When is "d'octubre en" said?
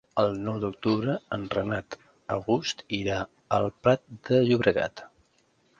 0.63-1.43